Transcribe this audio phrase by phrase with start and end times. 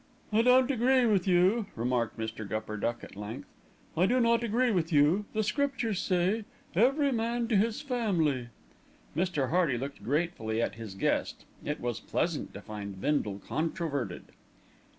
[0.33, 2.49] "I don't agree with you," remarked Mr.
[2.49, 3.47] Gupperduck at length,
[3.95, 5.25] "I do not agree with you.
[5.33, 6.43] The Scriptures say,
[6.73, 8.47] 'Every man to his family.'"
[9.15, 9.51] Mr.
[9.51, 11.45] Hearty looked gratefully at his guest.
[11.63, 14.25] It was pleasant to find Bindle controverted.